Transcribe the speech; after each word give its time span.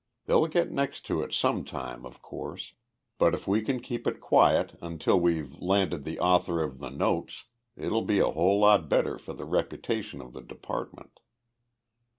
They'll 0.25 0.47
get 0.47 0.71
next 0.71 1.01
to 1.05 1.21
it 1.21 1.31
some 1.31 1.63
time, 1.63 2.07
of 2.07 2.23
course, 2.23 2.73
but 3.19 3.35
if 3.35 3.47
we 3.47 3.61
can 3.61 3.79
keep 3.79 4.07
it 4.07 4.19
quiet 4.19 4.75
until 4.81 5.19
we've 5.19 5.53
landed 5.59 6.05
the 6.05 6.19
author 6.19 6.63
of 6.63 6.79
the 6.79 6.89
notes 6.89 7.45
it'll 7.77 8.01
be 8.01 8.17
a 8.17 8.31
whole 8.31 8.57
lot 8.61 8.89
better 8.89 9.19
for 9.19 9.33
the 9.33 9.45
reputation 9.45 10.19
of 10.19 10.33
the 10.33 10.41
department. 10.41 11.19